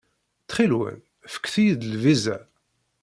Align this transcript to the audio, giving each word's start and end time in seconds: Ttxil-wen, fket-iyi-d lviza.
Ttxil-wen, 0.43 0.99
fket-iyi-d 1.33 1.83
lviza. 1.93 2.37